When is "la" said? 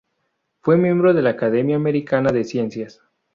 1.21-1.29